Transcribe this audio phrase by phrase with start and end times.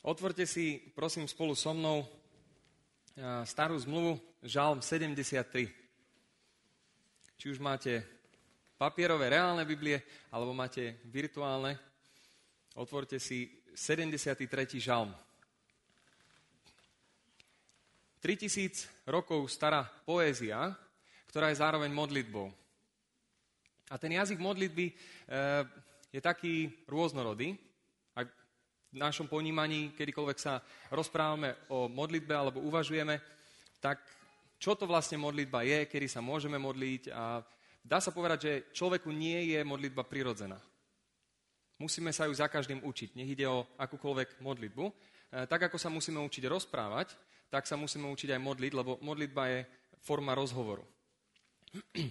[0.00, 2.08] Otvorte si, prosím, spolu so mnou
[3.44, 5.68] starú zmluvu, žalm 73.
[7.36, 8.00] Či už máte
[8.80, 10.00] papierové, reálne Biblie,
[10.32, 11.76] alebo máte virtuálne,
[12.80, 14.48] otvorte si 73.
[14.80, 15.12] žalm.
[18.24, 20.72] 3000 rokov stará poézia,
[21.28, 22.48] ktorá je zároveň modlitbou.
[23.92, 24.94] A ten jazyk modlitby e,
[26.08, 27.52] je taký rôznorodý
[28.92, 30.58] našom ponímaní, kedykoľvek sa
[30.90, 33.22] rozprávame o modlitbe alebo uvažujeme,
[33.78, 34.02] tak
[34.60, 37.40] čo to vlastne modlitba je, kedy sa môžeme modliť a
[37.80, 40.58] dá sa povedať, že človeku nie je modlitba prirodzená.
[41.80, 44.84] Musíme sa ju za každým učiť, nech ide o akúkoľvek modlitbu.
[44.84, 44.92] E,
[45.48, 47.16] tak ako sa musíme učiť rozprávať,
[47.48, 49.60] tak sa musíme učiť aj modliť, lebo modlitba je
[50.04, 50.84] forma rozhovoru.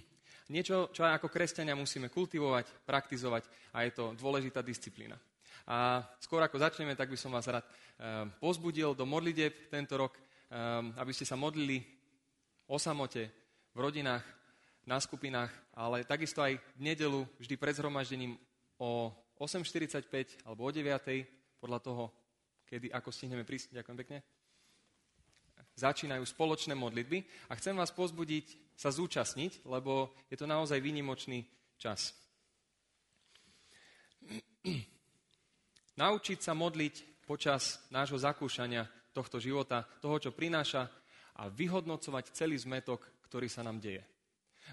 [0.55, 5.21] Niečo, čo aj ako kresťania musíme kultivovať, praktizovať a je to dôležitá disciplína.
[5.69, 10.17] A skôr ako začneme, tak by som vás rád ehm, pozbudil do modlitieb tento rok,
[10.17, 11.85] ehm, aby ste sa modlili
[12.65, 13.29] o samote,
[13.69, 14.25] v rodinách,
[14.89, 18.33] na skupinách, ale takisto aj v nedelu, vždy pred zhromaždením
[18.81, 22.09] o 8.45 alebo o 9.00, podľa toho,
[22.65, 23.77] kedy, ako stihneme prísť.
[23.77, 24.17] Ďakujem pekne.
[25.77, 31.45] Začínajú spoločné modlitby a chcem vás pozbudiť sa zúčastniť, lebo je to naozaj výnimočný
[31.77, 32.17] čas.
[35.99, 40.87] Naučiť sa modliť počas nášho zakúšania tohto života, toho, čo prináša
[41.35, 43.99] a vyhodnocovať celý zmetok, ktorý sa nám deje.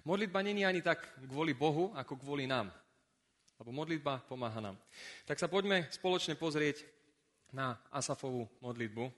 [0.06, 2.70] Modlitba není ani tak kvôli Bohu, ako kvôli nám.
[3.58, 4.78] Lebo modlitba pomáha nám.
[5.26, 6.86] Tak sa poďme spoločne pozrieť
[7.50, 9.10] na Asafovú modlitbu.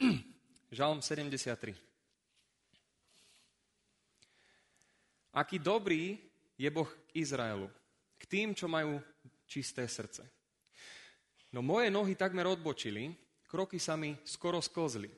[0.80, 1.76] Žalm 73.
[5.36, 6.16] Aký dobrý
[6.56, 7.68] je Boh k Izraelu,
[8.16, 8.96] k tým, čo majú
[9.44, 10.41] čisté srdce.
[11.52, 13.12] No moje nohy takmer odbočili,
[13.44, 15.12] kroky sa mi skoro sklzli.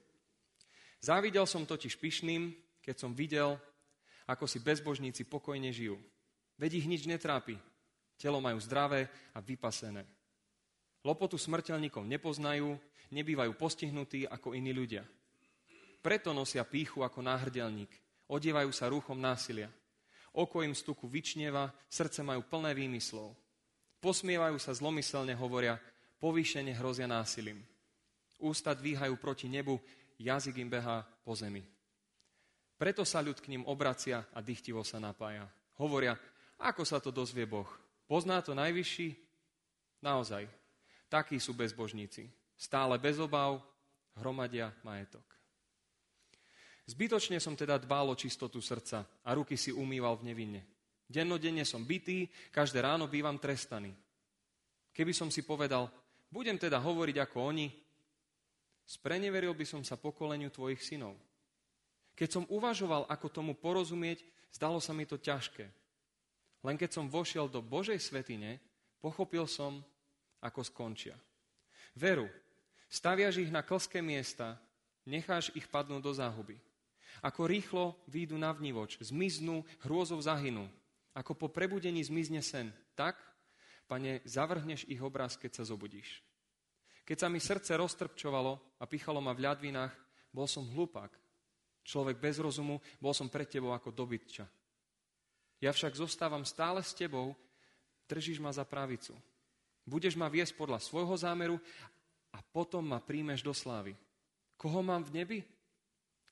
[0.98, 2.50] Závidel som totiž pyšným,
[2.82, 3.54] keď som videl,
[4.27, 5.95] ako si bezbožníci pokojne žijú.
[6.58, 7.55] Veď ich nič netrápi.
[8.18, 10.02] Telo majú zdravé a vypasené.
[11.05, 12.74] Lopotu smrteľníkov nepoznajú,
[13.12, 15.05] nebývajú postihnutí ako iní ľudia.
[16.01, 17.90] Preto nosia píchu ako náhrdelník,
[18.27, 19.68] odievajú sa rúchom násilia.
[20.34, 23.36] Oko im stuku vyčnieva, srdce majú plné výmyslov.
[24.02, 25.78] Posmievajú sa zlomyselne, hovoria,
[26.24, 27.61] povýšene hrozia násilím.
[28.40, 29.77] Ústa dvíhajú proti nebu,
[30.17, 31.61] jazyk im behá po zemi.
[32.80, 35.45] Preto sa ľud k ním obracia a dychtivo sa napája.
[35.77, 36.17] Hovoria,
[36.64, 37.68] ako sa to dozvie Boh.
[38.08, 39.13] Pozná to najvyšší?
[40.01, 40.48] Naozaj.
[41.13, 42.24] Takí sú bezbožníci.
[42.57, 43.61] Stále bez obav,
[44.17, 45.24] hromadia majetok.
[46.89, 50.63] Zbytočne som teda dbal o čistotu srdca a ruky si umýval v nevinne.
[51.05, 53.92] Dennodenne som bitý, každé ráno bývam trestaný.
[54.95, 56.03] Keby som si povedal,
[56.34, 57.70] budem teda hovoriť ako oni.
[58.83, 61.14] Spreneveril by som sa pokoleniu tvojich synov.
[62.18, 65.70] Keď som uvažoval, ako tomu porozumieť, zdalo sa mi to ťažké.
[66.67, 68.58] Len keď som vošiel do Božej svetine,
[68.98, 69.78] pochopil som,
[70.42, 71.14] ako skončia.
[71.95, 72.27] Veru,
[72.90, 74.58] staviaš ich na klské miesta,
[75.06, 76.56] necháš ich padnúť do záhuby.
[77.22, 80.66] Ako rýchlo výjdu na vnívoč, zmiznú, hrôzov zahynú.
[81.14, 83.16] Ako po prebudení zmizne sen, tak
[83.84, 86.24] Pane, zavrhneš ich obraz, keď sa zobudíš.
[87.05, 89.92] Keď sa mi srdce roztrpčovalo a pichalo ma v ľadvinách,
[90.33, 91.12] bol som hlupák.
[91.84, 94.48] Človek bez rozumu, bol som pred tebou ako dobytča.
[95.61, 97.36] Ja však zostávam stále s tebou,
[98.08, 99.12] držíš ma za pravicu.
[99.84, 101.61] Budeš ma viesť podľa svojho zámeru
[102.33, 103.92] a potom ma príjmeš do slávy.
[104.56, 105.39] Koho mám v nebi?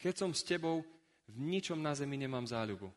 [0.00, 0.80] Keď som s tebou,
[1.28, 2.88] v ničom na zemi nemám záľubu.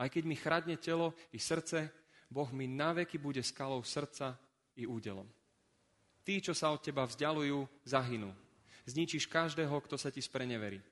[0.00, 1.92] Aj keď mi chradne telo i srdce,
[2.26, 4.34] Boh mi naveky bude skalou srdca
[4.76, 5.26] i údelom.
[6.26, 8.34] Tí, čo sa od teba vzdialujú, zahynú.
[8.86, 10.82] Zničíš každého, kto sa ti spreneverí.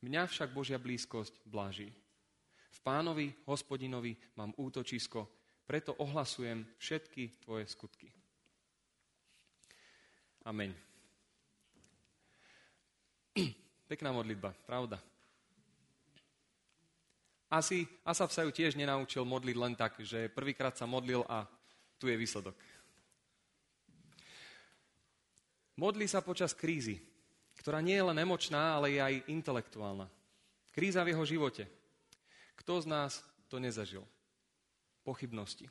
[0.00, 1.92] Mňa však Božia blízkosť bláží.
[2.72, 5.28] V pánovi, hospodinovi mám útočisko,
[5.68, 8.08] preto ohlasujem všetky tvoje skutky.
[10.48, 10.74] Amen.
[13.92, 15.11] Pekná modlitba, pravda.
[17.52, 21.44] Asi Asaf sa ju tiež nenaučil modliť len tak, že prvýkrát sa modlil a
[22.00, 22.56] tu je výsledok.
[25.76, 26.96] Modlí sa počas krízy,
[27.60, 30.08] ktorá nie je len emočná, ale je aj intelektuálna.
[30.72, 31.68] Kríza v jeho živote.
[32.56, 33.20] Kto z nás
[33.52, 34.08] to nezažil?
[35.04, 35.68] Pochybnosti.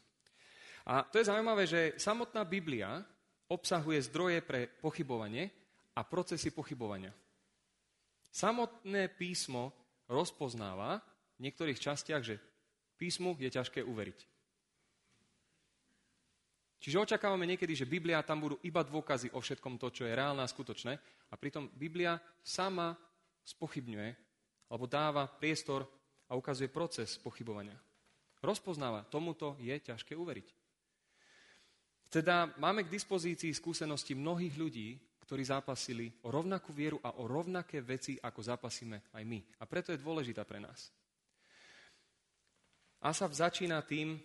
[0.86, 3.02] A to je zaujímavé, že samotná Biblia
[3.50, 5.50] obsahuje zdroje pre pochybovanie
[5.98, 7.10] a procesy pochybovania.
[8.30, 9.74] Samotné písmo
[10.06, 11.02] rozpoznáva,
[11.42, 12.38] niektorých častiach, že
[13.02, 14.20] písmu je ťažké uveriť.
[16.82, 20.42] Čiže očakávame niekedy, že Biblia tam budú iba dôkazy o všetkom to, čo je reálne
[20.42, 20.98] a skutočné.
[21.30, 22.98] A pritom Biblia sama
[23.46, 24.10] spochybňuje,
[24.70, 25.86] alebo dáva priestor
[26.26, 27.78] a ukazuje proces pochybovania.
[28.42, 30.48] Rozpoznáva, tomuto je ťažké uveriť.
[32.10, 37.80] Teda máme k dispozícii skúsenosti mnohých ľudí, ktorí zápasili o rovnakú vieru a o rovnaké
[37.80, 39.40] veci, ako zápasíme aj my.
[39.62, 40.92] A preto je dôležitá pre nás.
[43.02, 44.22] Asaf začína tým,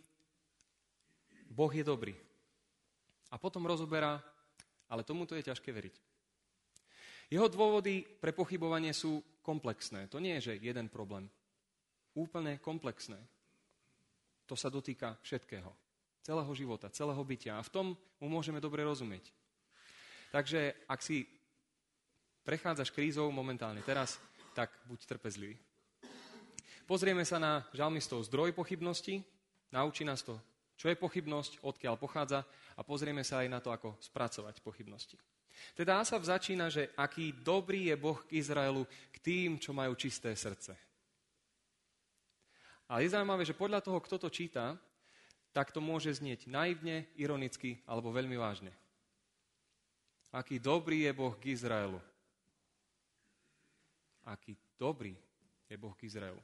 [1.48, 2.12] Boh je dobrý.
[3.32, 4.20] A potom rozoberá,
[4.86, 5.96] ale tomuto je ťažké veriť.
[7.32, 10.06] Jeho dôvody pre pochybovanie sú komplexné.
[10.12, 11.26] To nie je, že jeden problém
[12.14, 13.18] úplne komplexné.
[14.46, 15.72] To sa dotýka všetkého.
[16.22, 17.58] Celého života, celého bytia.
[17.58, 17.86] A v tom
[18.22, 19.30] mu môžeme dobre rozumieť.
[20.30, 21.26] Takže ak si
[22.46, 24.22] prechádzaš krízou momentálne teraz,
[24.54, 25.58] tak buď trpezlivý.
[26.86, 29.18] Pozrieme sa na žalmistov zdroj pochybnosti,
[29.74, 30.38] naučí nás to,
[30.78, 32.46] čo je pochybnosť, odkiaľ pochádza
[32.78, 35.18] a pozrieme sa aj na to, ako spracovať pochybnosti.
[35.74, 40.30] Teda Asaf začína, že aký dobrý je Boh k Izraelu k tým, čo majú čisté
[40.38, 40.78] srdce.
[42.86, 44.78] Ale je zaujímavé, že podľa toho, kto to číta,
[45.50, 48.70] tak to môže znieť naivne, ironicky alebo veľmi vážne.
[50.30, 51.98] Aký dobrý je Boh k Izraelu.
[54.22, 55.18] Aký dobrý
[55.66, 56.38] je Boh k Izraelu.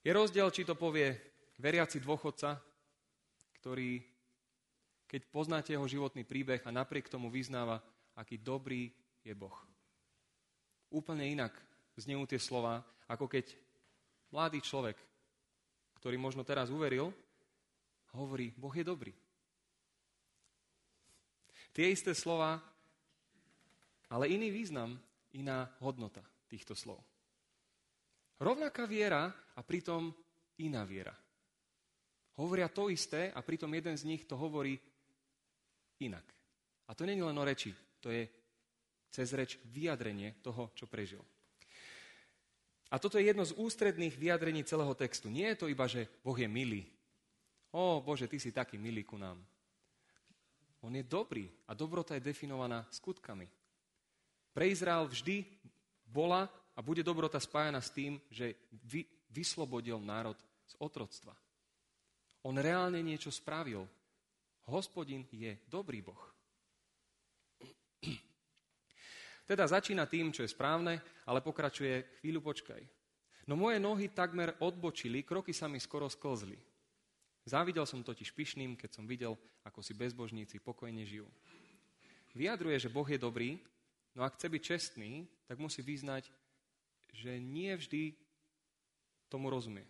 [0.00, 1.12] Je rozdiel, či to povie
[1.60, 2.56] veriaci dôchodca,
[3.60, 4.00] ktorý,
[5.04, 7.84] keď poznáte jeho životný príbeh a napriek tomu vyznáva,
[8.16, 8.88] aký dobrý
[9.20, 9.52] je Boh.
[10.88, 11.52] Úplne inak
[12.00, 13.52] znejú tie slova, ako keď
[14.32, 14.96] mladý človek,
[16.00, 17.12] ktorý možno teraz uveril,
[18.16, 19.12] hovorí, Boh je dobrý.
[21.76, 22.56] Tie isté slova,
[24.08, 24.96] ale iný význam,
[25.36, 27.09] iná hodnota týchto slov.
[28.40, 30.08] Rovnaká viera a pritom
[30.64, 31.12] iná viera.
[32.40, 34.80] Hovoria to isté a pritom jeden z nich to hovorí
[36.00, 36.24] inak.
[36.88, 38.24] A to nie je len o reči, to je
[39.12, 41.20] cez reč vyjadrenie toho, čo prežil.
[42.90, 45.30] A toto je jedno z ústredných vyjadrení celého textu.
[45.30, 46.88] Nie je to iba, že Boh je milý.
[47.70, 49.38] Ó, Bože, Ty si taký milý ku nám.
[50.82, 53.46] On je dobrý a dobrota je definovaná skutkami.
[54.50, 55.46] Pre Izrael vždy
[56.02, 58.54] bola a bude dobrota spájana s tým, že
[58.86, 61.34] vy, vyslobodil národ z otroctva.
[62.46, 63.84] On reálne niečo spravil.
[64.70, 66.22] Hospodin je dobrý Boh.
[69.50, 72.80] Teda začína tým, čo je správne, ale pokračuje, chvíľu počkaj.
[73.50, 76.54] No moje nohy takmer odbočili, kroky sa mi skoro sklzli.
[77.42, 79.34] Závidel som totiž pyšným, keď som videl,
[79.66, 81.26] ako si bezbožníci pokojne žijú.
[82.30, 83.58] Vyjadruje, že Boh je dobrý,
[84.14, 86.30] no ak chce byť čestný, tak musí vyznať,
[87.14, 88.14] že nie vždy
[89.30, 89.86] tomu rozumie.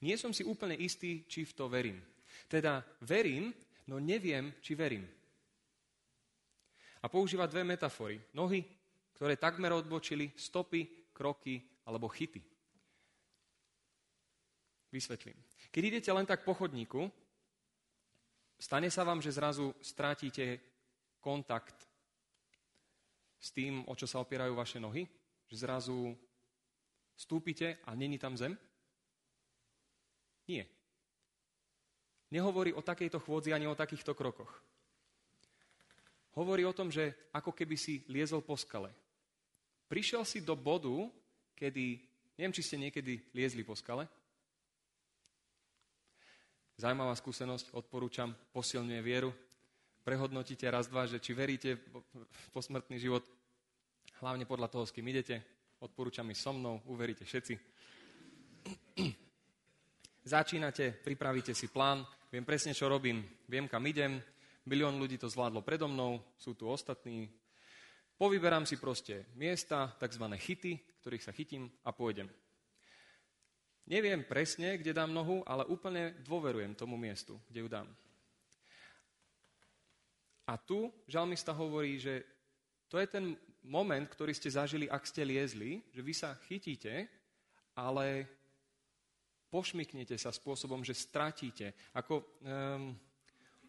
[0.00, 2.00] Nie som si úplne istý, či v to verím.
[2.48, 3.52] Teda verím,
[3.88, 5.08] no neviem, či verím
[7.02, 8.18] a používa dve metafory.
[8.34, 8.66] Nohy,
[9.14, 12.42] ktoré takmer odbočili, stopy, kroky alebo chyty.
[14.90, 15.38] Vysvetlím.
[15.70, 17.06] Keď idete len tak po chodníku,
[18.58, 20.58] stane sa vám, že zrazu strátite
[21.22, 21.86] kontakt
[23.38, 25.06] s tým, o čo sa opierajú vaše nohy?
[25.46, 25.98] Že zrazu
[27.16, 28.54] stúpite a není tam zem?
[30.46, 30.68] Nie.
[32.30, 34.66] Nehovorí o takejto chôdzi ani o takýchto krokoch
[36.36, 38.92] hovorí o tom, že ako keby si liezol po skale.
[39.88, 40.92] Prišiel si do bodu,
[41.56, 41.96] kedy,
[42.36, 44.04] neviem, či ste niekedy liezli po skale.
[46.76, 49.32] Zajímavá skúsenosť, odporúčam, posilňuje vieru.
[50.04, 53.24] Prehodnotíte raz, dva, že či veríte v posmrtný život,
[54.20, 55.40] hlavne podľa toho, s kým idete.
[55.76, 57.54] Odporúčam i so mnou, uveríte všetci.
[60.24, 62.00] Začínate, pripravíte si plán,
[62.32, 64.16] viem presne, čo robím, viem, kam idem,
[64.64, 67.28] milión ľudí to zvládlo predo mnou, sú tu ostatní.
[68.16, 70.24] Povyberám si proste miesta, tzv.
[70.40, 72.26] chyty, ktorých sa chytím a pôjdem.
[73.86, 77.88] Neviem presne, kde dám nohu, ale úplne dôverujem tomu miestu, kde ju dám.
[80.48, 82.26] A tu žalmista hovorí, že
[82.90, 87.10] to je ten moment, ktorý ste zažili, ak ste liezli, že vy sa chytíte,
[87.76, 88.24] ale
[89.50, 91.74] pošmiknete sa spôsobom, že stratíte.
[91.92, 92.94] Ako um,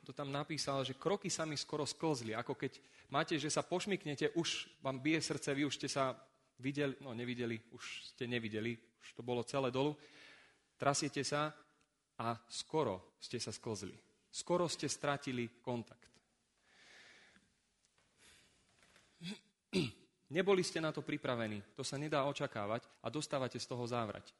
[0.07, 2.79] to tam napísal, že kroky sa mi skoro sklzli, ako keď
[3.11, 6.15] máte, že sa pošmiknete, už vám bije srdce, vy už ste sa
[6.61, 9.99] videli, no nevideli, už ste nevideli, už to bolo celé dolu,
[10.79, 11.51] trasiete sa
[12.17, 13.93] a skoro ste sa sklzli.
[14.31, 16.06] Skoro ste stratili kontakt.
[20.35, 24.35] Neboli ste na to pripravení, to sa nedá očakávať a dostávate z toho závrať.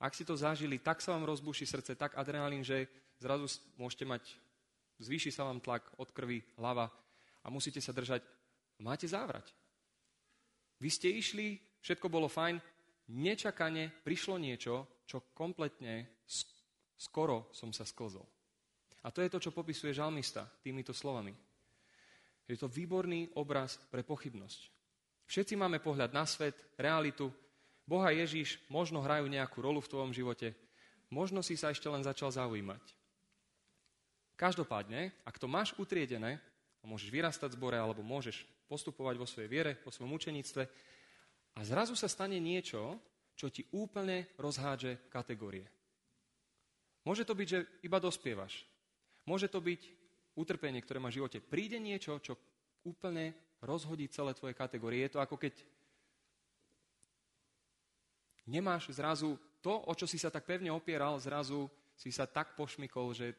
[0.00, 2.88] Ak si to zažili, tak sa vám rozbuší srdce, tak adrenalín, že
[3.20, 3.46] zrazu
[3.76, 4.22] môžete mať,
[4.98, 6.90] zvýši sa vám tlak od krvi, hlava
[7.44, 8.24] a musíte sa držať.
[8.80, 9.52] Máte závrať.
[10.80, 12.56] Vy ste išli, všetko bolo fajn,
[13.12, 16.24] nečakane prišlo niečo, čo kompletne
[16.96, 18.24] skoro som sa sklzol.
[19.04, 21.32] A to je to, čo popisuje žalmista týmito slovami.
[22.48, 24.60] Je to výborný obraz pre pochybnosť.
[25.30, 27.30] Všetci máme pohľad na svet, realitu,
[27.86, 30.54] Boha Ježíš možno hrajú nejakú rolu v tvojom živote,
[31.10, 32.82] možno si sa ešte len začal zaujímať.
[34.38, 36.38] Každopádne, ak to máš utriedené,
[36.80, 40.62] a môžeš vyrastať v zbore, alebo môžeš postupovať vo svojej viere, vo svojom učeníctve,
[41.54, 42.96] a zrazu sa stane niečo,
[43.36, 45.68] čo ti úplne rozhádže kategórie.
[47.04, 48.64] Môže to byť, že iba dospievaš.
[49.28, 49.99] Môže to byť
[50.40, 51.44] utrpenie, ktoré má v živote.
[51.44, 52.40] Príde niečo, čo
[52.80, 55.04] úplne rozhodí celé tvoje kategórie.
[55.04, 55.54] Je to ako keď
[58.48, 63.12] nemáš zrazu to, o čo si sa tak pevne opieral, zrazu si sa tak pošmykol,
[63.12, 63.36] že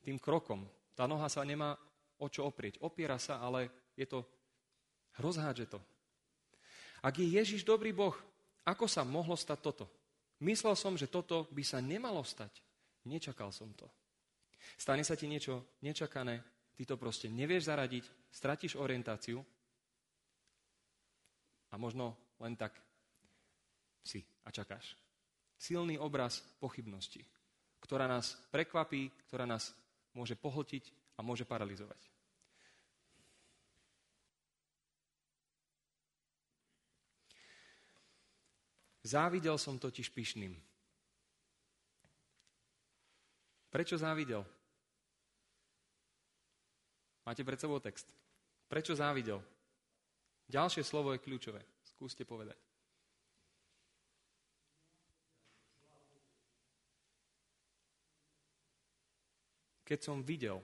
[0.00, 0.64] tým krokom
[0.96, 1.76] tá noha sa nemá
[2.18, 2.80] o čo oprieť.
[2.82, 4.24] Opiera sa, ale je to,
[5.20, 5.78] rozhádže to.
[6.98, 8.16] Ak je Ježiš dobrý Boh,
[8.66, 9.86] ako sa mohlo stať toto?
[10.42, 12.50] Myslel som, že toto by sa nemalo stať.
[13.06, 13.86] Nečakal som to.
[14.76, 16.42] Stane sa ti niečo nečakané,
[16.76, 19.40] ty to proste nevieš zaradiť, stratíš orientáciu
[21.70, 22.76] a možno len tak
[24.04, 24.96] si a čakáš.
[25.58, 27.24] Silný obraz pochybnosti,
[27.82, 29.74] ktorá nás prekvapí, ktorá nás
[30.14, 31.98] môže pohltiť a môže paralizovať.
[39.08, 40.52] Závidel som totiž pyšným.
[43.72, 44.44] Prečo závidel?
[47.28, 48.08] Máte pred sebou text.
[48.72, 49.44] Prečo závidel?
[50.48, 51.60] Ďalšie slovo je kľúčové.
[51.84, 52.56] Skúste povedať.
[59.88, 60.60] keď som videl.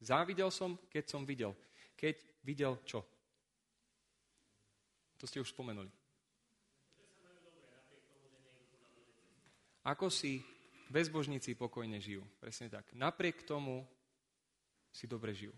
[0.00, 1.52] Závidel som, keď som videl.
[1.92, 3.04] Keď videl čo?
[5.20, 5.92] To ste už spomenuli.
[9.84, 10.40] Ako si
[10.88, 12.24] bezbožníci pokojne žijú.
[12.40, 12.88] Presne tak.
[12.96, 13.84] Napriek tomu
[14.88, 15.52] si dobre žijú.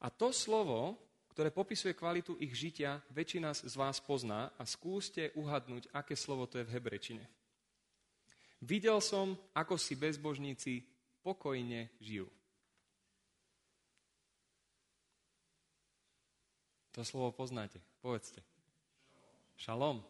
[0.00, 0.96] A to slovo,
[1.32, 6.60] ktoré popisuje kvalitu ich žitia, väčšina z vás pozná a skúste uhadnúť, aké slovo to
[6.60, 7.24] je v hebrečine.
[8.64, 10.80] Videl som, ako si bezbožníci
[11.20, 12.24] pokojne žijú.
[16.96, 17.76] To slovo poznáte.
[18.00, 18.40] Povedzte.
[19.60, 20.00] Šalom.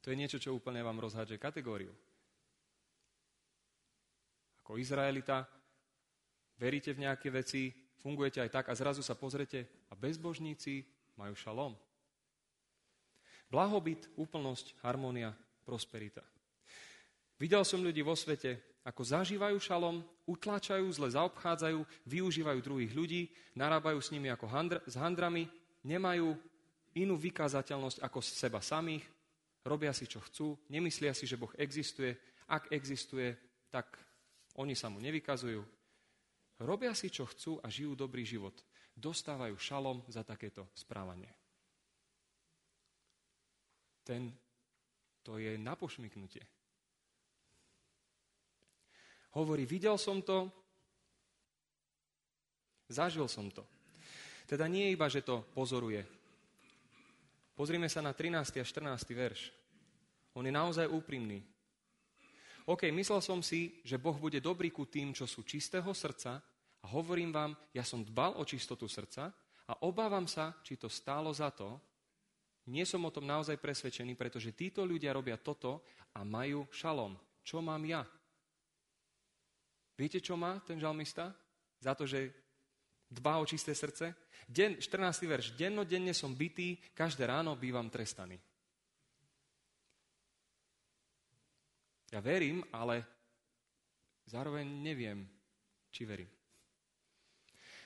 [0.00, 1.92] To je niečo, čo úplne vám rozhádže kategóriu.
[4.64, 5.44] Ako Izraelita
[6.56, 7.68] veríte v nejaké veci,
[8.04, 10.84] fungujete aj tak a zrazu sa pozrete a bezbožníci
[11.16, 11.72] majú šalom.
[13.48, 15.32] Blahobyt, úplnosť, harmónia,
[15.64, 16.20] prosperita.
[17.40, 23.96] Videl som ľudí vo svete, ako zažívajú šalom, utláčajú, zle zaobchádzajú, využívajú druhých ľudí, narábajú
[24.04, 25.48] s nimi ako handr, s handrami,
[25.80, 26.36] nemajú
[26.92, 29.08] inú vykázateľnosť ako seba samých,
[29.64, 32.12] robia si, čo chcú, nemyslia si, že Boh existuje.
[32.44, 33.32] Ak existuje,
[33.72, 33.96] tak
[34.60, 35.64] oni sa mu nevykazujú.
[36.62, 38.54] Robia si, čo chcú a žijú dobrý život.
[38.94, 41.30] Dostávajú šalom za takéto správanie.
[44.06, 44.30] Ten,
[45.24, 46.44] to je napošmyknutie.
[49.34, 50.46] Hovorí, videl som to,
[52.86, 53.66] zažil som to.
[54.46, 56.06] Teda nie iba, že to pozoruje.
[57.58, 58.62] Pozrime sa na 13.
[58.62, 59.02] a 14.
[59.10, 59.50] verš.
[60.38, 61.42] On je naozaj úprimný.
[62.64, 66.40] OK, myslel som si, že Boh bude dobrý ku tým, čo sú čistého srdca
[66.80, 69.28] a hovorím vám, ja som dbal o čistotu srdca
[69.68, 71.76] a obávam sa, či to stálo za to.
[72.72, 75.84] Nie som o tom naozaj presvedčený, pretože títo ľudia robia toto
[76.16, 77.12] a majú šalom.
[77.44, 78.00] Čo mám ja?
[80.00, 81.36] Viete, čo má ten žalmista?
[81.84, 82.32] Za to, že
[83.12, 84.16] dbá o čisté srdce?
[84.48, 85.28] Den, 14.
[85.28, 85.52] verš.
[85.52, 88.40] Dennodenne som bytý, každé ráno bývam trestaný.
[92.14, 93.02] Ja verím, ale
[94.30, 95.26] zároveň neviem,
[95.90, 96.30] či verím.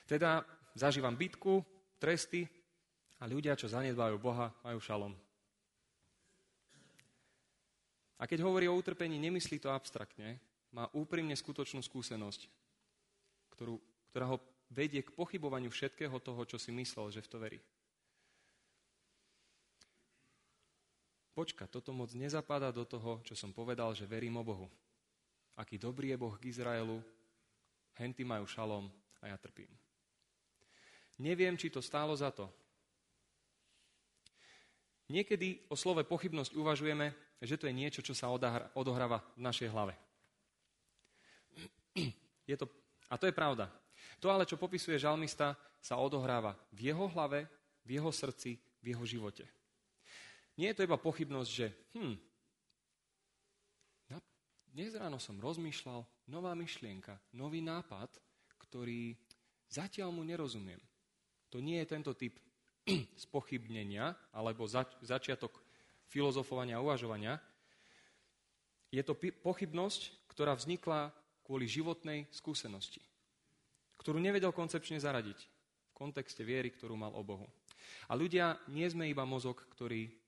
[0.05, 0.45] Teda
[0.77, 1.65] zažívam bitku,
[1.97, 2.45] tresty
[3.17, 5.17] a ľudia, čo zanedbajú Boha, majú šalom.
[8.21, 10.37] A keď hovorí o utrpení, nemyslí to abstraktne,
[10.77, 12.45] má úprimne skutočnú skúsenosť,
[13.57, 13.81] ktorú,
[14.13, 14.37] ktorá ho
[14.69, 17.59] vedie k pochybovaniu všetkého toho, čo si myslel, že v to verí.
[21.39, 24.67] Počka, toto moc nezapadá do toho, čo som povedal, že verím o Bohu.
[25.55, 26.99] Aký dobrý je Boh k Izraelu,
[27.95, 28.91] henty majú šalom
[29.23, 29.71] a ja trpím.
[31.15, 32.51] Neviem, či to stálo za to.
[35.07, 38.27] Niekedy o slove pochybnosť uvažujeme, že to je niečo, čo sa
[38.75, 39.95] odohráva v našej hlave.
[42.43, 42.67] Je to,
[43.07, 43.71] a to je pravda.
[44.19, 47.47] To ale, čo popisuje žalmista, sa odohráva v jeho hlave,
[47.87, 49.47] v jeho srdci, v jeho živote.
[50.59, 52.15] Nie je to iba pochybnosť, že hm,
[54.75, 58.11] dnes ráno som rozmýšľal, nová myšlienka, nový nápad,
[58.67, 59.15] ktorý
[59.71, 60.83] zatiaľ mu nerozumiem.
[61.55, 62.35] To nie je tento typ
[63.31, 65.63] spochybnenia alebo zač- začiatok
[66.11, 67.39] filozofovania a uvažovania.
[68.91, 71.15] Je to pochybnosť, ktorá vznikla
[71.47, 72.99] kvôli životnej skúsenosti,
[73.95, 77.47] ktorú nevedel koncepčne zaradiť v kontexte viery, ktorú mal o Bohu.
[78.11, 80.18] A ľudia nie sme iba mozog, ktorý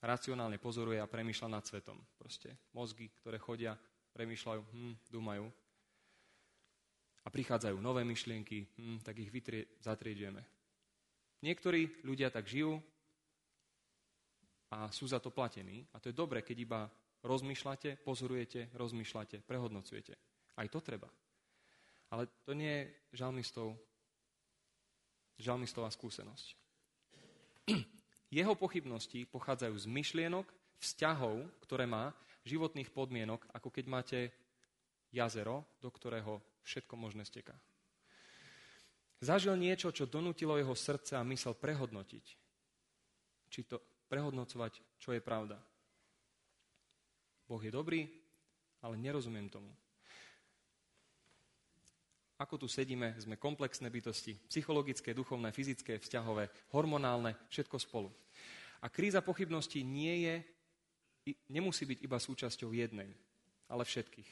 [0.00, 2.00] racionálne pozoruje a premýšľa nad svetom.
[2.16, 3.76] Proste mozgy, ktoré chodia,
[4.16, 5.46] premýšľajú, hm, dúmajú.
[7.20, 10.40] A prichádzajú nové myšlienky, hm, tak ich vytrie, zatriedujeme.
[11.40, 12.80] Niektorí ľudia tak žijú
[14.72, 15.84] a sú za to platení.
[15.92, 16.80] A to je dobre, keď iba
[17.24, 20.14] rozmýšľate, pozorujete, rozmýšľate, prehodnocujete.
[20.56, 21.08] Aj to treba.
[22.10, 22.84] Ale to nie je
[23.20, 23.76] žalmistov,
[25.38, 26.46] žalmistová skúsenosť.
[28.30, 30.46] Jeho pochybnosti pochádzajú z myšlienok,
[30.78, 32.14] vzťahov, ktoré má,
[32.46, 34.18] životných podmienok, ako keď máte
[35.10, 37.58] jazero, do ktorého všetko možné steká.
[39.20, 42.24] Zažil niečo, čo donútilo jeho srdce a mysel prehodnotiť.
[43.50, 43.76] Či to
[44.08, 45.60] prehodnocovať, čo je pravda.
[47.44, 48.06] Boh je dobrý,
[48.80, 49.68] ale nerozumiem tomu.
[52.40, 58.08] Ako tu sedíme, sme komplexné bytosti, psychologické, duchovné, fyzické, vzťahové, hormonálne, všetko spolu.
[58.80, 60.34] A kríza pochybností nie je,
[61.52, 63.12] nemusí byť iba súčasťou jednej,
[63.68, 64.30] ale všetkých.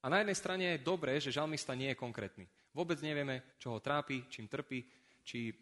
[0.00, 2.48] A na jednej strane je dobré, že žalmista nie je konkrétny.
[2.72, 4.88] Vôbec nevieme, čo ho trápi, čím trpí,
[5.20, 5.52] či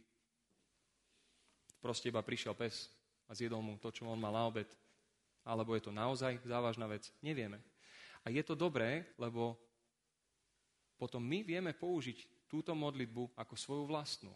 [1.83, 2.87] proste iba prišiel pes
[3.27, 4.71] a zjedol mu to, čo on mal na obed,
[5.43, 7.11] alebo je to naozaj závažná vec.
[7.19, 7.59] Nevieme.
[8.23, 9.59] A je to dobré, lebo
[10.97, 14.33] potom my vieme použiť túto modlitbu ako svoju vlastnú.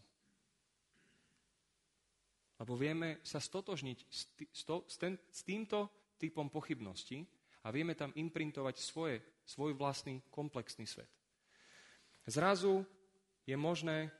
[2.60, 5.88] Lebo vieme sa stotožniť s, tý, s, týmto
[6.20, 7.24] typom pochybnosti
[7.64, 9.16] a vieme tam imprintovať svoje,
[9.48, 11.08] svoj vlastný komplexný svet.
[12.28, 12.84] Zrazu
[13.48, 14.12] je možné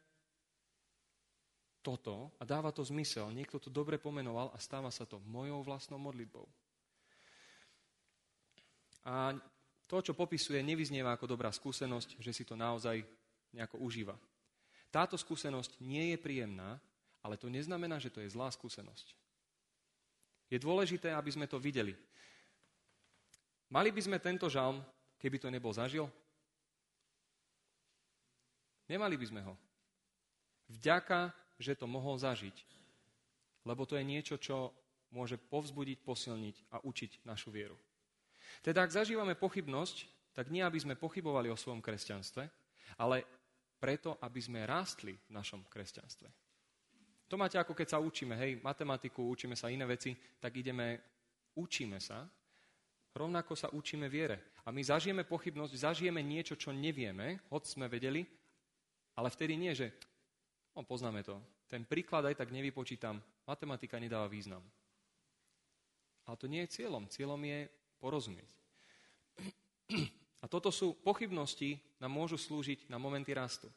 [1.84, 3.28] toto a dáva to zmysel.
[3.28, 6.48] Niekto to dobre pomenoval a stáva sa to mojou vlastnou modlitbou.
[9.04, 9.32] A
[9.90, 13.02] to, čo popisuje, nevyznieva ako dobrá skúsenosť, že si to naozaj
[13.50, 14.14] nejako užíva.
[14.94, 16.78] Táto skúsenosť nie je príjemná,
[17.26, 19.18] ale to neznamená, že to je zlá skúsenosť.
[20.46, 21.98] Je dôležité, aby sme to videli.
[23.70, 24.78] Mali by sme tento žalm,
[25.18, 26.06] keby to nebol zažil?
[28.86, 29.54] Nemali by sme ho.
[30.70, 32.54] Vďaka, že to mohol zažiť.
[33.66, 34.70] Lebo to je niečo, čo
[35.10, 37.74] môže povzbudiť, posilniť a učiť našu vieru.
[38.60, 40.04] Teda ak zažívame pochybnosť,
[40.36, 42.44] tak nie aby sme pochybovali o svojom kresťanstve,
[43.00, 43.24] ale
[43.80, 46.28] preto, aby sme rástli v našom kresťanstve.
[47.30, 50.98] To máte ako keď sa učíme, hej, matematiku, učíme sa iné veci, tak ideme,
[51.56, 52.26] učíme sa,
[53.14, 54.52] rovnako sa učíme viere.
[54.66, 58.26] A my zažijeme pochybnosť, zažijeme niečo, čo nevieme, hoď sme vedeli,
[59.16, 59.94] ale vtedy nie, že
[60.76, 61.40] no, poznáme to.
[61.70, 63.22] Ten príklad aj tak nevypočítam.
[63.46, 64.62] Matematika nedáva význam.
[66.26, 67.06] Ale to nie je cieľom.
[67.06, 67.70] Cieľom je
[68.00, 68.50] porozumieť.
[70.42, 73.68] A toto sú pochybnosti, nám môžu slúžiť na momenty rastu.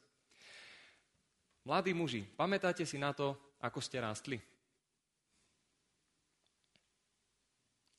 [1.64, 4.40] Mladí muži, pamätáte si na to, ako ste rástli?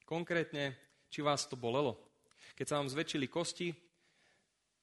[0.05, 0.77] Konkrétne,
[1.09, 1.97] či vás to bolelo.
[2.53, 3.73] Keď sa vám zväčšili kosti,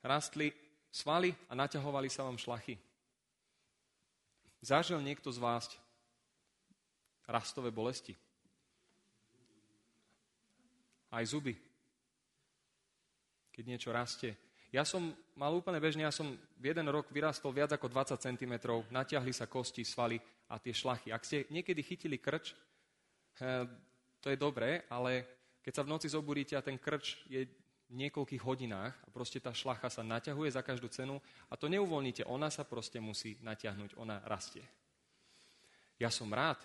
[0.03, 0.51] rastli
[0.91, 2.75] svaly a naťahovali sa vám šlachy.
[4.63, 5.67] Zažil niekto z vás
[7.27, 8.15] rastové bolesti?
[11.13, 11.55] Aj zuby.
[13.53, 14.33] Keď niečo rastie.
[14.73, 18.55] Ja som mal úplne bežne, ja som v jeden rok vyrastol viac ako 20 cm,
[18.89, 20.17] natiahli sa kosti, svaly
[20.49, 21.13] a tie šlachy.
[21.13, 22.57] Ak ste niekedy chytili krč,
[23.37, 23.69] eh,
[24.25, 25.29] to je dobré, ale
[25.61, 27.45] keď sa v noci zobudíte a ten krč je
[27.93, 31.21] v niekoľkých hodinách a proste tá šlacha sa naťahuje za každú cenu
[31.53, 34.65] a to neuvoľníte, ona sa proste musí natiahnuť, ona rastie.
[36.01, 36.65] Ja som rád,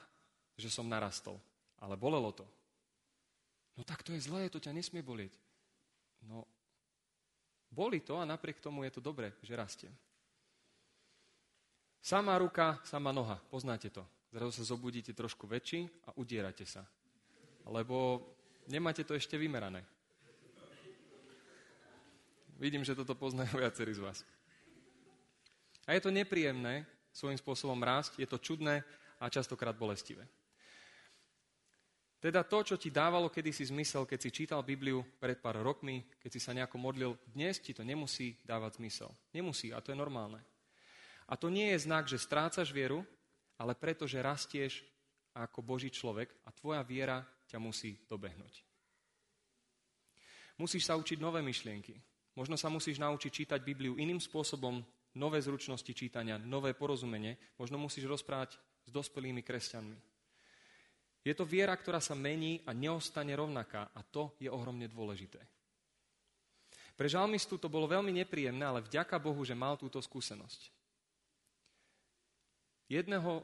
[0.56, 1.36] že som narastol,
[1.84, 2.48] ale bolelo to.
[3.78, 5.38] No tak to je zlé, to ťa nesmie bolieť.
[6.26, 6.44] No,
[7.70, 9.90] boli to a napriek tomu je to dobré, že rastie.
[12.02, 14.02] Sama ruka, sama noha, poznáte to.
[14.34, 16.84] Zrazu sa zobudíte trošku väčší a udierate sa.
[17.68, 18.24] Lebo
[18.68, 19.84] nemáte to ešte vymerané.
[22.58, 24.26] Vidím, že toto poznajú viacerí z vás.
[25.86, 28.84] A je to nepríjemné svojím spôsobom rásť, je to čudné,
[29.18, 30.28] a častokrát bolestivé.
[32.18, 36.30] Teda to, čo ti dávalo kedysi zmysel, keď si čítal Bibliu pred pár rokmi, keď
[36.34, 39.14] si sa nejako modlil, dnes ti to nemusí dávať zmysel.
[39.38, 40.42] Nemusí a to je normálne.
[41.30, 43.06] A to nie je znak, že strácaš vieru,
[43.62, 44.82] ale preto, že rastieš
[45.38, 48.66] ako Boží človek a tvoja viera ťa musí dobehnúť.
[50.58, 51.94] Musíš sa učiť nové myšlienky.
[52.34, 54.82] Možno sa musíš naučiť čítať Bibliu iným spôsobom,
[55.18, 57.38] nové zručnosti čítania, nové porozumenie.
[57.62, 60.17] Možno musíš rozprávať s dospelými kresťanmi.
[61.28, 65.44] Je to viera, ktorá sa mení a neostane rovnaká a to je ohromne dôležité.
[66.96, 70.72] Pre žalmistu to bolo veľmi nepríjemné, ale vďaka Bohu, že mal túto skúsenosť.
[72.88, 73.44] Jedného,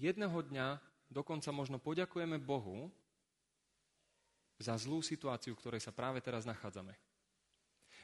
[0.00, 0.80] jedného dňa
[1.12, 2.88] dokonca možno poďakujeme Bohu
[4.56, 6.96] za zlú situáciu, v ktorej sa práve teraz nachádzame.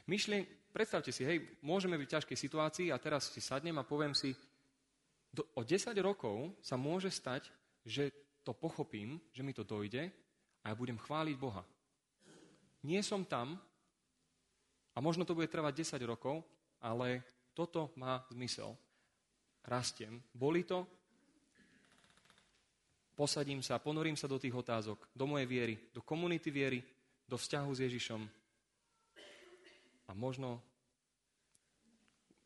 [0.05, 4.13] Myšlien, predstavte si, hej, môžeme byť v ťažkej situácii a teraz si sadnem a poviem
[4.13, 4.37] si,
[5.33, 7.49] do, o 10 rokov sa môže stať,
[7.85, 8.11] že
[8.43, 10.11] to pochopím, že mi to dojde
[10.63, 11.63] a ja budem chváliť Boha.
[12.83, 13.59] Nie som tam
[14.95, 16.43] a možno to bude trvať 10 rokov,
[16.79, 18.75] ale toto má zmysel.
[19.67, 20.23] Rastiem.
[20.31, 20.87] Boli to,
[23.19, 26.79] posadím sa, ponorím sa do tých otázok, do mojej viery, do komunity viery,
[27.27, 28.21] do vzťahu s Ježišom.
[30.07, 30.63] A možno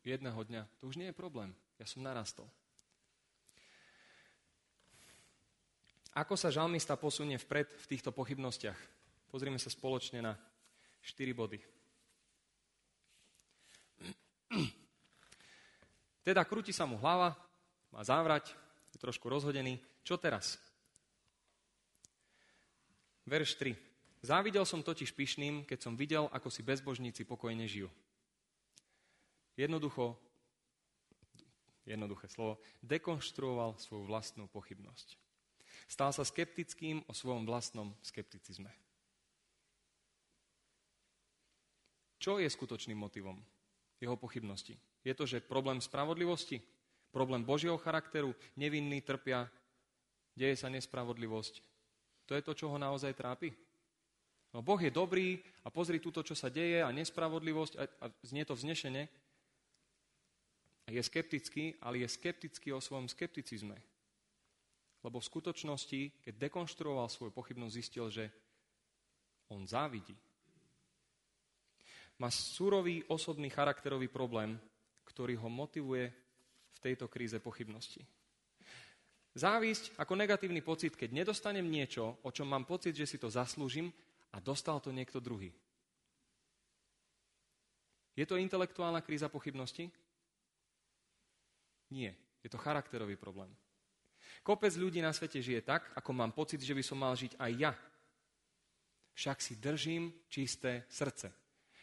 [0.04, 2.50] jedného dňa, to už nie je problém, ja som narastol.
[6.14, 8.78] Ako sa žalmista posunie vpred v týchto pochybnostiach?
[9.34, 10.38] Pozrime sa spoločne na
[11.02, 11.58] 4 body.
[16.22, 17.34] Teda krúti sa mu hlava,
[17.90, 18.54] má závrať,
[18.94, 19.82] je trošku rozhodený.
[20.06, 20.54] Čo teraz?
[23.26, 23.74] Verš 3.
[24.22, 27.90] Závidel som totiž pyšným, keď som videl, ako si bezbožníci pokojne žijú.
[29.58, 30.14] Jednoducho,
[31.84, 35.23] jednoduché slovo, dekonštruoval svoju vlastnú pochybnosť.
[35.94, 38.66] Stal sa skeptickým o svojom vlastnom skepticizme.
[42.18, 43.38] Čo je skutočným motivom
[44.02, 44.74] jeho pochybnosti?
[45.06, 46.58] Je to, že problém spravodlivosti,
[47.14, 49.46] problém Božieho charakteru, nevinní trpia,
[50.34, 51.62] deje sa nespravodlivosť.
[52.26, 53.54] To je to, čo ho naozaj trápi?
[54.50, 58.42] No, boh je dobrý a pozri túto, čo sa deje a nespravodlivosť a, a znie
[58.42, 59.06] to vznešene.
[60.90, 63.78] Je skeptický, ale je skeptický o svojom skepticizme
[65.04, 68.32] lebo v skutočnosti, keď dekonštruoval svoju pochybnosť, zistil, že
[69.52, 70.16] on závidí.
[72.16, 74.56] Má surový osobný charakterový problém,
[75.04, 76.08] ktorý ho motivuje
[76.72, 78.00] v tejto kríze pochybnosti.
[79.34, 83.90] Závisť ako negatívny pocit, keď nedostanem niečo, o čom mám pocit, že si to zaslúžim
[84.32, 85.50] a dostal to niekto druhý.
[88.14, 89.90] Je to intelektuálna kríza pochybnosti?
[91.90, 92.14] Nie.
[92.46, 93.50] Je to charakterový problém.
[94.42, 97.52] Kopec ľudí na svete žije tak, ako mám pocit, že by som mal žiť aj
[97.54, 97.72] ja.
[99.14, 101.30] Však si držím čisté srdce.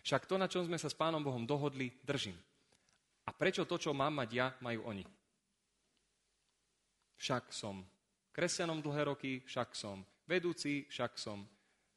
[0.03, 2.35] Však to, na čom sme sa s Pánom Bohom dohodli, držím.
[3.25, 5.05] A prečo to, čo mám mať ja, majú oni?
[7.21, 7.85] Však som
[8.33, 11.45] kresťanom dlhé roky, však som vedúci, však som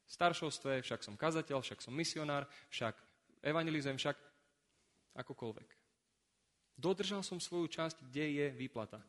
[0.05, 2.93] v staršovstve, však som kazateľ, však som misionár, však
[3.41, 4.17] evangelizujem, však
[5.17, 5.69] akokoľvek.
[6.77, 9.01] Dodržal som svoju časť, kde je výplata.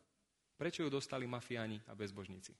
[0.56, 2.56] Prečo ju dostali mafiáni a bezbožníci?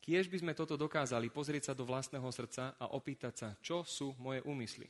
[0.00, 4.14] Kiež by sme toto dokázali pozrieť sa do vlastného srdca a opýtať sa, čo sú
[4.22, 4.86] moje úmysly.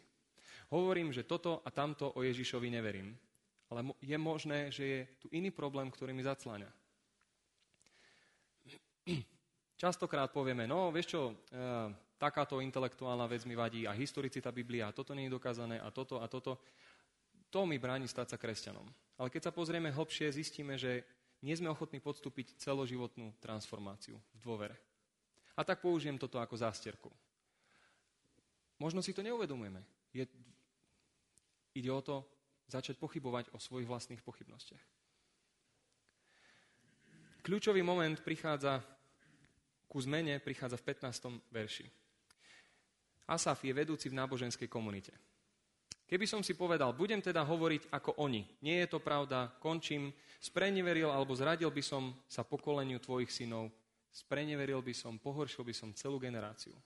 [0.69, 3.17] Hovorím, že toto a tamto o Ježišovi neverím,
[3.73, 6.69] ale je možné, že je tu iný problém, ktorý mi zacláňa.
[9.83, 11.35] Častokrát povieme, no vieš čo, e,
[12.21, 16.21] takáto intelektuálna vec mi vadí a historicita Biblia, a toto nie je dokázané a toto
[16.21, 16.61] a toto.
[17.51, 18.87] To mi bráni stať sa kresťanom.
[19.17, 21.07] Ale keď sa pozrieme hlbšie, zistíme, že
[21.41, 24.77] nie sme ochotní podstúpiť celoživotnú transformáciu v dôvere.
[25.57, 27.09] A tak použijem toto ako zásterku.
[28.77, 29.81] Možno si to neuvedomujeme.
[30.13, 30.29] Je,
[31.73, 32.25] ide o to
[32.69, 34.85] začať pochybovať o svojich vlastných pochybnostiach.
[37.47, 38.83] Kľúčový moment prichádza
[39.87, 41.47] ku zmene, prichádza v 15.
[41.55, 41.87] verši.
[43.31, 45.15] Asaf je vedúci v náboženskej komunite.
[46.07, 51.11] Keby som si povedal, budem teda hovoriť ako oni, nie je to pravda, končím, spreneveril
[51.11, 53.75] alebo zradil by som sa pokoleniu tvojich synov,
[54.15, 56.79] spreneveril by som, pohoršil by som celú generáciu.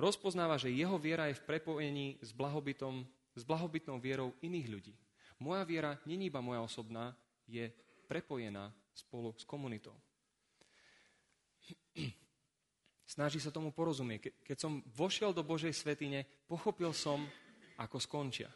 [0.00, 3.04] Rozpoznáva, že jeho viera je v prepojení s, blahobytom,
[3.36, 4.94] s blahobytnou vierou iných ľudí.
[5.40, 7.12] Moja viera není iba moja osobná,
[7.44, 7.68] je
[8.08, 9.92] prepojená spolu s komunitou.
[13.06, 14.32] Snaží sa tomu porozumieť.
[14.44, 17.24] Keď som vošiel do Božej svetine, pochopil som,
[17.78, 18.50] ako skončia.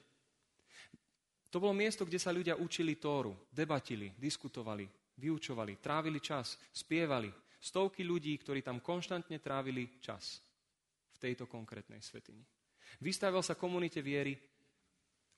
[1.50, 4.86] To bolo miesto, kde sa ľudia učili Tóru, debatili, diskutovali,
[5.18, 7.28] vyučovali, trávili čas, spievali.
[7.60, 10.40] Stovky ľudí, ktorí tam konštantne trávili čas
[11.12, 12.40] v tejto konkrétnej svetini.
[13.04, 14.32] Vystavil sa komunite viery,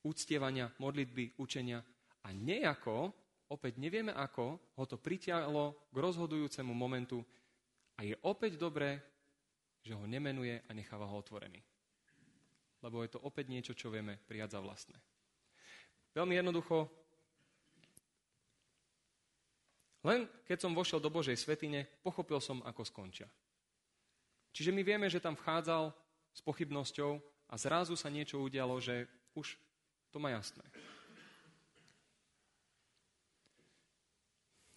[0.07, 1.83] úctievania, modlitby, učenia
[2.23, 3.11] a nejako,
[3.51, 7.25] opäť nevieme ako, ho to pritiahlo k rozhodujúcemu momentu
[7.99, 9.03] a je opäť dobré,
[9.83, 11.72] že ho nemenuje a necháva ho otvorený.
[12.83, 14.99] Lebo je to opäť niečo, čo vieme prijať za vlastné.
[16.13, 16.91] Veľmi jednoducho,
[20.03, 23.31] len keď som vošiel do Božej svetine, pochopil som, ako skončia.
[24.53, 25.95] Čiže my vieme, že tam vchádzal
[26.35, 29.57] s pochybnosťou a zrazu sa niečo udialo, že už
[30.11, 30.67] to má jasné.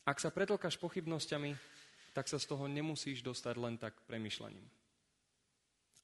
[0.05, 1.57] Ak sa pretlkaš pochybnosťami,
[2.13, 4.63] tak sa z toho nemusíš dostať len tak premyšľaním.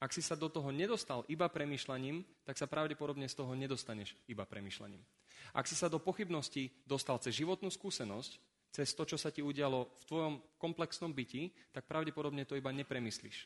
[0.02, 4.50] Ak si sa do toho nedostal iba premyšľaním, tak sa pravdepodobne z toho nedostaneš iba
[4.50, 4.98] premyšľaním.
[5.54, 8.42] Ak si sa do pochybností dostal cez životnú skúsenosť,
[8.74, 13.46] cez to, čo sa ti udialo v tvojom komplexnom byti, tak pravdepodobne to iba nepremyslíš.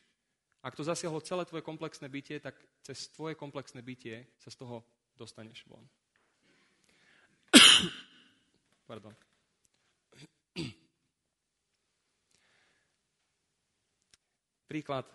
[0.64, 4.80] Ak to zasiahlo celé tvoje komplexné bytie, tak cez tvoje komplexné bytie sa z toho
[5.12, 5.84] dostaneš von.
[8.88, 9.12] Pardon.
[14.66, 15.06] Príklad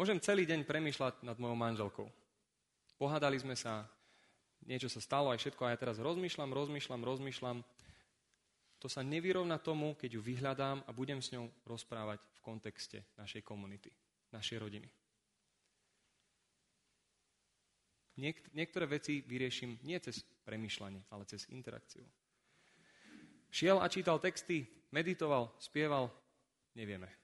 [0.00, 2.08] Môžem celý deň premýšľať nad mojou manželkou.
[2.96, 3.84] Pohádali sme sa,
[4.64, 7.60] niečo sa stalo, aj všetko, a ja teraz rozmýšľam, rozmýšľam, rozmýšľam.
[8.80, 13.44] To sa nevyrovná tomu, keď ju vyhľadám a budem s ňou rozprávať v kontexte našej
[13.44, 13.92] komunity,
[14.32, 14.88] našej rodiny.
[18.16, 22.08] Niek- niektoré veci vyrieším nie cez premýšľanie, ale cez interakciu.
[23.52, 24.64] Šiel a čítal texty,
[24.96, 26.08] meditoval, spieval,
[26.72, 27.19] nevieme.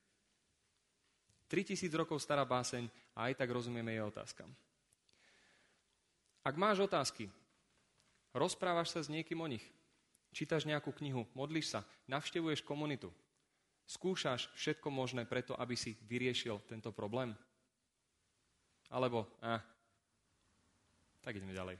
[1.47, 4.51] 3000 rokov stará báseň a aj tak rozumieme jej otázkam.
[6.47, 7.27] Ak máš otázky,
[8.31, 9.63] rozprávaš sa s niekým o nich,
[10.31, 13.11] čítaš nejakú knihu, modlíš sa, navštevuješ komunitu,
[13.87, 17.35] skúšaš všetko možné preto, aby si vyriešil tento problém?
[18.91, 19.59] Alebo, eh,
[21.23, 21.79] tak ideme ďalej.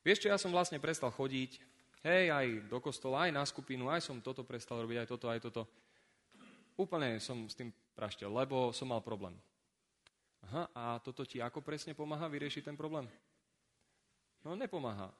[0.00, 1.60] Vieš čo, ja som vlastne prestal chodiť,
[2.04, 5.40] hej, aj do kostola, aj na skupinu, aj som toto prestal robiť, aj toto, aj
[5.44, 5.62] toto.
[6.80, 9.36] Úplne som s tým praštel, lebo som mal problém.
[10.48, 13.04] Aha, a toto ti ako presne pomáha vyriešiť ten problém?
[14.40, 15.12] No nepomáha.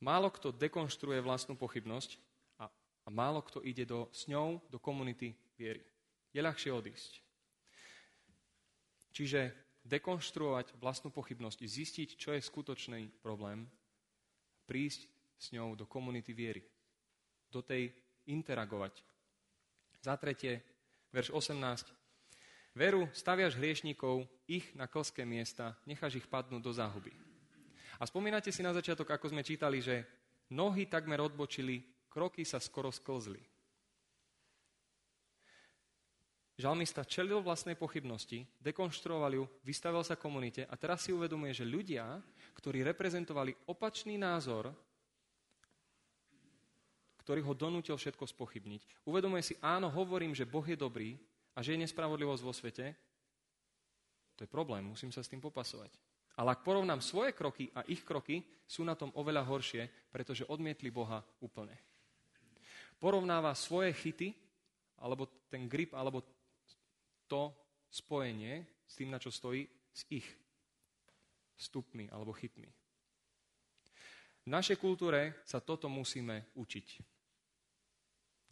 [0.00, 2.16] Málo kto dekonštruuje vlastnú pochybnosť
[2.56, 2.72] a,
[3.04, 5.84] a málo kto ide do, s ňou do komunity viery.
[6.32, 7.20] Je ľahšie odísť.
[9.12, 9.52] Čiže
[9.84, 13.68] dekonštruovať vlastnú pochybnosť, zistiť, čo je skutočný problém,
[14.64, 15.04] prísť
[15.36, 16.71] s ňou do komunity viery
[17.52, 17.92] do tej
[18.24, 19.04] interagovať.
[20.00, 20.64] Za tretie,
[21.12, 21.92] verš 18.
[22.72, 27.12] Veru staviaš hriešníkov, ich na klské miesta, necháš ich padnúť do záhuby.
[28.00, 30.08] A spomínate si na začiatok, ako sme čítali, že
[30.56, 33.38] nohy takmer odbočili, kroky sa skoro sklzli.
[36.56, 42.20] Žalmista čelil vlastnej pochybnosti, dekonštruoval ju, vystavil sa komunite a teraz si uvedomuje, že ľudia,
[42.56, 44.72] ktorí reprezentovali opačný názor,
[47.22, 49.06] ktorý ho donútil všetko spochybniť.
[49.06, 51.14] Uvedomuje si, áno, hovorím, že Boh je dobrý
[51.54, 52.90] a že je nespravodlivosť vo svete.
[54.34, 55.94] To je problém, musím sa s tým popasovať.
[56.34, 60.88] Ale ak porovnám svoje kroky a ich kroky, sú na tom oveľa horšie, pretože odmietli
[60.90, 61.76] Boha úplne.
[62.96, 64.32] Porovnáva svoje chyty,
[64.98, 66.24] alebo ten grip, alebo
[67.28, 67.52] to
[67.92, 70.24] spojenie s tým, na čo stojí, s ich
[71.52, 72.66] stupmi alebo chytmi.
[74.42, 77.11] V našej kultúre sa toto musíme učiť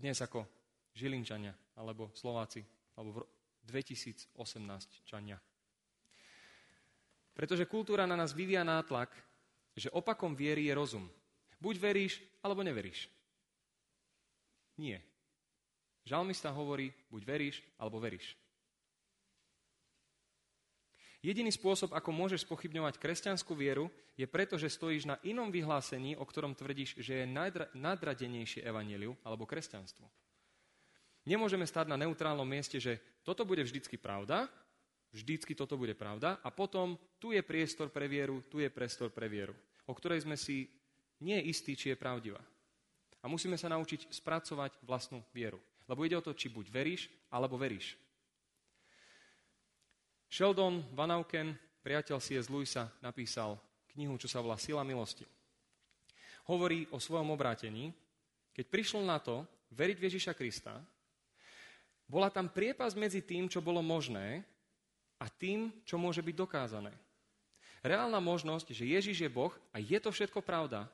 [0.00, 0.48] dnes ako
[0.96, 2.64] Žilinčania, alebo Slováci,
[2.96, 3.28] alebo
[3.68, 4.32] 2018
[5.04, 5.36] čania.
[7.36, 9.12] Pretože kultúra na nás vyvíja nátlak,
[9.76, 11.06] že opakom viery je rozum.
[11.60, 13.12] Buď veríš, alebo neveríš.
[14.80, 15.04] Nie.
[16.08, 18.39] Žalmista hovorí, buď veríš, alebo veríš.
[21.20, 26.24] Jediný spôsob, ako môžeš spochybňovať kresťanskú vieru, je preto, že stojíš na inom vyhlásení, o
[26.24, 30.09] ktorom tvrdíš, že je nadra- nadradenejšie evaneliu alebo kresťanstvo.
[31.28, 34.48] Nemôžeme stať na neutrálnom mieste, že toto bude vždycky pravda,
[35.12, 39.28] vždycky toto bude pravda a potom tu je priestor pre vieru, tu je priestor pre
[39.28, 39.52] vieru,
[39.85, 40.72] o ktorej sme si
[41.20, 42.40] nie istí, či je pravdivá.
[43.20, 45.61] A musíme sa naučiť spracovať vlastnú vieru.
[45.85, 48.00] Lebo ide o to, či buď veríš, alebo veríš.
[50.30, 52.46] Sheldon Van Auken, priateľ C.S.
[52.46, 53.58] Lewisa, napísal
[53.90, 55.26] knihu, čo sa volá Sila milosti.
[56.46, 57.90] Hovorí o svojom obrátení,
[58.54, 59.42] keď prišlo na to
[59.74, 60.78] veriť v Ježiša Krista,
[62.06, 64.46] bola tam priepas medzi tým, čo bolo možné
[65.18, 66.94] a tým, čo môže byť dokázané.
[67.82, 70.86] Reálna možnosť, že Ježiš je Boh a je to všetko pravda,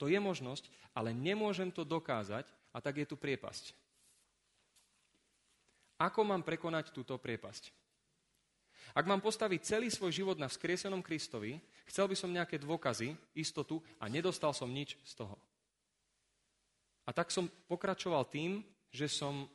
[0.00, 3.72] to je možnosť, ale nemôžem to dokázať a tak je tu priepasť.
[5.96, 7.85] Ako mám prekonať túto priepasť?
[8.92, 13.82] Ak mám postaviť celý svoj život na vzkriesenom Kristovi, chcel by som nejaké dôkazy, istotu
[13.98, 15.36] a nedostal som nič z toho.
[17.06, 19.46] A tak som pokračoval tým, že som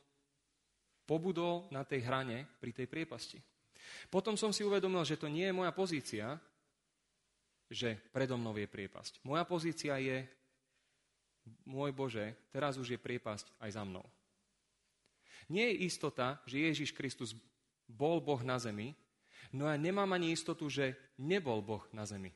[1.04, 3.39] pobudol na tej hrane pri tej priepasti.
[4.08, 6.39] Potom som si uvedomil, že to nie je moja pozícia,
[7.72, 9.24] že predo mnou je priepasť.
[9.24, 10.24] Moja pozícia je,
[11.67, 14.04] môj Bože, teraz už je priepasť aj za mnou.
[15.52, 17.36] Nie je istota, že Ježiš Kristus
[17.88, 18.96] bol Boh na zemi,
[19.55, 22.31] no ja nemám ani istotu, že nebol Boh na zemi.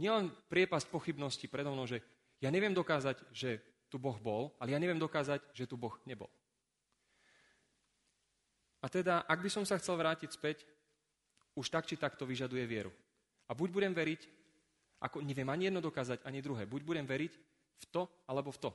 [0.00, 2.00] Nielen priepasť pochybnosti predo mnou, že
[2.42, 3.60] ja neviem dokázať, že
[3.92, 6.32] tu Boh bol, ale ja neviem dokázať, že tu Boh nebol.
[8.82, 10.66] A teda, ak by som sa chcel vrátiť späť,
[11.54, 12.90] už tak či tak to vyžaduje vieru.
[13.46, 14.26] A buď budem veriť,
[15.04, 16.66] ako neviem ani jedno dokázať, ani druhé.
[16.66, 17.32] Buď budem veriť
[17.78, 18.70] v to, alebo v to.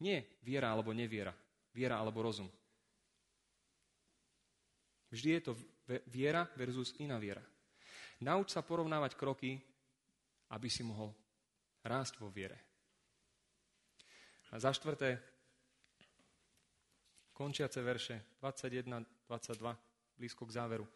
[0.00, 1.34] Nie viera alebo neviera.
[1.74, 2.48] Viera alebo rozum.
[5.14, 5.52] Vždy je to
[6.10, 7.42] viera versus iná viera.
[8.26, 9.62] Nauč sa porovnávať kroky,
[10.50, 11.14] aby si mohol
[11.86, 12.58] rásť vo viere.
[14.50, 15.22] A za štvrté,
[17.30, 20.86] končiace verše 21-22, blízko k záveru.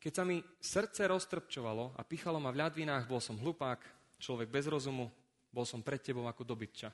[0.00, 3.84] Keď sa mi srdce roztrpčovalo a pichalo ma v ľadvinách, bol som hlupák,
[4.16, 5.12] človek bez rozumu,
[5.52, 6.88] bol som pred tebou ako dobytča.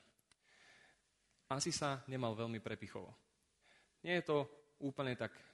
[1.55, 3.13] Asi sa nemal veľmi prepichovo.
[4.03, 4.39] Nie je to
[4.81, 5.54] úplne tak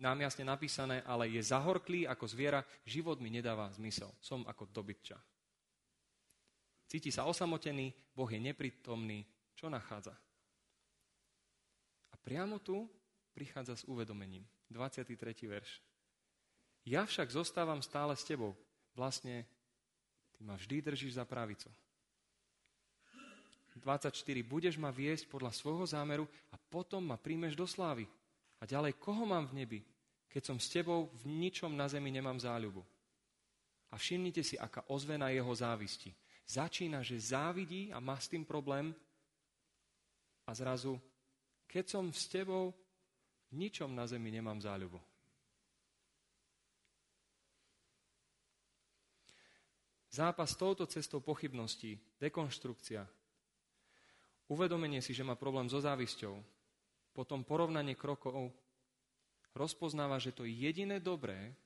[0.00, 4.12] nám jasne napísané, ale je zahorklý ako zviera, život mi nedáva zmysel.
[4.20, 5.16] Som ako dobytča.
[6.86, 9.26] Cíti sa osamotený, Boh je neprítomný.
[9.56, 10.14] Čo nachádza?
[12.26, 12.90] Priamo tu
[13.30, 14.42] prichádza s uvedomením.
[14.74, 15.14] 23.
[15.46, 15.78] verš.
[16.82, 18.58] Ja však zostávam stále s tebou.
[18.98, 19.46] Vlastne,
[20.34, 21.70] ty ma vždy držíš za pravico.
[23.78, 24.10] 24.
[24.42, 28.10] Budeš ma viesť podľa svojho zámeru a potom ma príjmeš do slávy.
[28.60, 29.80] A ďalej, koho mám v nebi,
[30.28, 32.84] keď som s tebou v ničom na zemi nemám záľubu?
[33.92, 36.12] A všimnite si, aká ozvena jeho závisti.
[36.46, 38.94] Začína, že závidí a má s tým problém
[40.46, 41.00] a zrazu
[41.66, 42.72] keď som s tebou,
[43.50, 44.98] v ničom na zemi nemám záľubu.
[50.10, 53.04] Zápas s touto cestou pochybností, dekonštrukcia,
[54.48, 56.40] uvedomenie si, že má problém so závisťou,
[57.16, 58.52] potom porovnanie krokov,
[59.56, 61.56] rozpoznáva, že to jediné dobré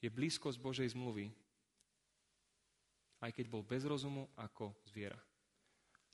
[0.00, 1.28] je blízkosť Božej zmluvy,
[3.20, 5.20] aj keď bol bez rozumu ako zviera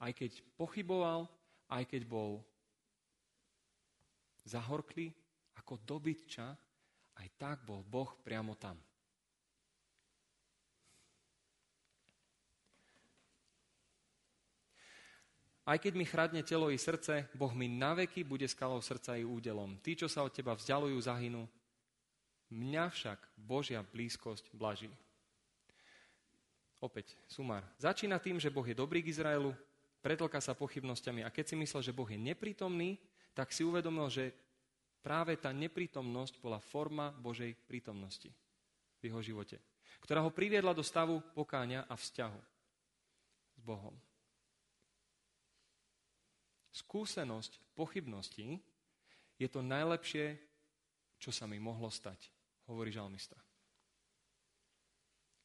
[0.03, 1.31] aj keď pochyboval,
[1.71, 2.43] aj keď bol
[4.43, 5.15] zahorklý,
[5.55, 6.59] ako dobytča,
[7.23, 8.75] aj tak bol Boh priamo tam.
[15.63, 19.79] Aj keď mi chradne telo i srdce, Boh mi naveky bude skalou srdca i údelom.
[19.79, 21.47] Tí, čo sa od teba vzdialujú, zahynú.
[22.51, 24.91] Mňa však Božia blízkosť blaží.
[26.83, 27.63] Opäť, sumár.
[27.79, 29.55] Začína tým, že Boh je dobrý k Izraelu,
[30.03, 31.23] pretlka sa pochybnosťami.
[31.23, 32.99] A keď si myslel, že Boh je neprítomný,
[33.31, 34.35] tak si uvedomil, že
[34.99, 38.35] práve tá neprítomnosť bola forma Božej prítomnosti
[38.99, 39.63] v jeho živote,
[40.03, 42.41] ktorá ho priviedla do stavu pokáňa a vzťahu
[43.55, 43.95] s Bohom.
[46.73, 48.57] Skúsenosť pochybností
[49.37, 50.41] je to najlepšie,
[51.21, 52.33] čo sa mi mohlo stať,
[52.67, 53.37] hovorí žalmista.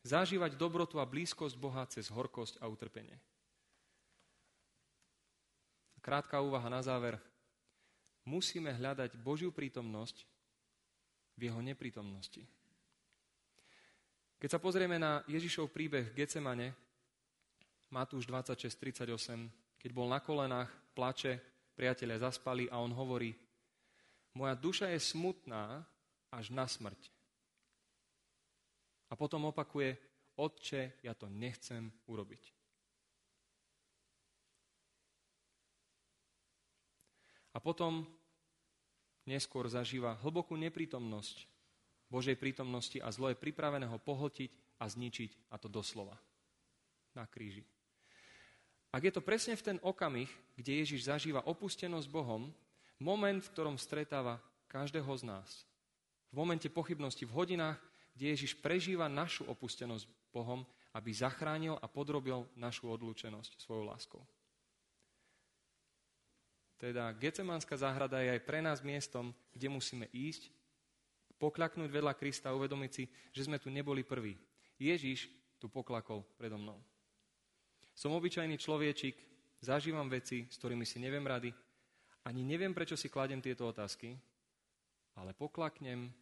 [0.08, 3.20] Zažívať dobrotu a blízkosť Boha cez horkosť a utrpenie.
[6.00, 7.20] Krátka úvaha na záver.
[8.24, 10.24] Musíme hľadať Božiu prítomnosť
[11.36, 12.48] v jeho neprítomnosti.
[14.40, 16.72] Keď sa pozrieme na Ježišov príbeh v Getsemane,
[17.92, 21.38] Matúš 26.38, keď bol na kolenách, plače,
[21.78, 23.38] priatelia zaspali a on hovorí,
[24.34, 25.86] moja duša je smutná
[26.34, 27.14] až na smrť.
[29.08, 29.94] A potom opakuje,
[30.38, 32.54] Otče, ja to nechcem urobiť.
[37.54, 38.06] A potom
[39.26, 41.50] neskôr zažíva hlbokú neprítomnosť
[42.08, 46.16] Božej prítomnosti a zlo je pripravené ho pohltiť a zničiť, a to doslova,
[47.18, 47.66] na kríži.
[48.92, 52.50] Ak je to presne v ten okamih, kde Ježiš zažíva opustenosť Bohom,
[52.98, 55.68] moment, v ktorom stretáva každého z nás.
[56.32, 57.80] V momente pochybnosti, v hodinách,
[58.18, 60.66] kde Ježiš prežíva našu opustenosť Bohom,
[60.96, 64.22] aby zachránil a podrobil našu odlúčenosť svojou láskou.
[66.78, 70.54] Teda Gecemánska záhrada je aj pre nás miestom, kde musíme ísť,
[71.38, 74.38] pokľaknúť vedľa Krista a uvedomiť si, že sme tu neboli prví.
[74.78, 76.78] Ježiš tu poklakol predo mnou.
[77.98, 79.18] Som obyčajný človečik,
[79.58, 81.50] zažívam veci, s ktorými si neviem rady,
[82.30, 84.14] ani neviem, prečo si kladem tieto otázky,
[85.18, 86.14] ale poklaknem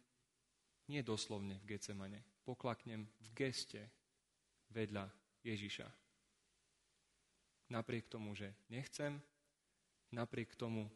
[0.88, 3.84] nie doslovne v Gecemane, poklaknem v geste
[4.72, 5.04] vedľa
[5.44, 5.84] Ježiša.
[7.68, 9.20] Napriek tomu, že nechcem,
[10.16, 10.88] napriek tomu,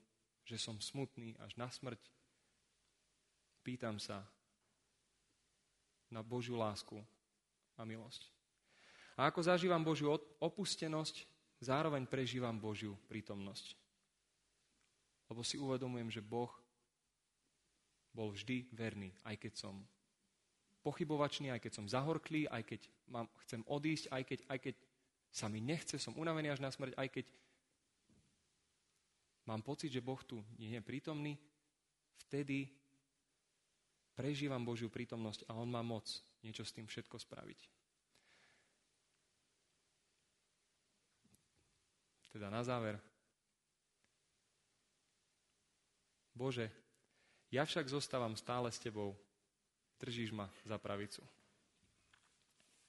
[0.48, 2.00] že som smutný až na smrť,
[3.60, 4.24] pýtam sa
[6.08, 6.96] na Božiu lásku
[7.76, 8.39] a milosť.
[9.20, 11.28] A ako zažívam Božiu opustenosť,
[11.60, 13.76] zároveň prežívam Božiu prítomnosť.
[15.28, 16.48] Lebo si uvedomujem, že Boh
[18.16, 19.84] bol vždy verný, aj keď som
[20.80, 22.80] pochybovačný, aj keď som zahorklý, aj keď
[23.12, 24.74] mám, chcem odísť, aj keď, aj keď
[25.28, 27.26] sa mi nechce, som unavený až na smrť, aj keď
[29.44, 31.36] mám pocit, že Boh tu nie je prítomný,
[32.24, 32.72] vtedy
[34.16, 36.08] prežívam Božiu prítomnosť a On má moc
[36.40, 37.79] niečo s tým všetko spraviť.
[42.30, 42.98] Teda na záver.
[46.34, 46.70] Bože,
[47.50, 49.18] ja však zostávam stále s Tebou.
[49.98, 51.20] Držíš ma za pravicu.